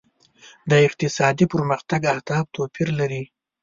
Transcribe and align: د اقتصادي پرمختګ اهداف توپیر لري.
د 0.69 0.71
اقتصادي 0.87 1.45
پرمختګ 1.53 2.01
اهداف 2.13 2.45
توپیر 2.55 2.89
لري. 2.99 3.23